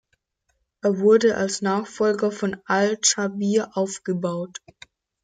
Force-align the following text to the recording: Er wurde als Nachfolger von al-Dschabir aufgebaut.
Er 0.81 0.97
wurde 0.97 1.35
als 1.37 1.61
Nachfolger 1.61 2.31
von 2.31 2.57
al-Dschabir 2.65 3.77
aufgebaut. 3.77 4.57